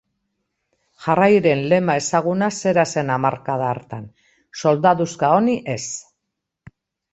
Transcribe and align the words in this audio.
Jarrairen 1.03 1.61
lema 1.73 1.97
ezaguna 2.03 2.47
zera 2.63 2.87
zen 2.95 3.13
hamarkada 3.17 3.69
hartan: 3.75 4.09
Soldaduska 4.63 5.33
honi 5.39 5.57
ez. 5.79 5.85